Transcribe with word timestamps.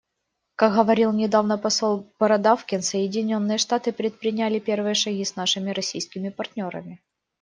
Как 0.55 0.73
говорил 0.73 1.11
недавно 1.13 1.59
посол 1.59 2.11
Бородавкин, 2.17 2.81
Соединенные 2.81 3.59
Штаты 3.59 3.91
предприняли 3.91 4.57
первые 4.57 4.95
шаги 4.95 5.23
с 5.23 5.35
нашими 5.35 5.69
российскими 5.69 6.29
партнерами. 6.29 7.03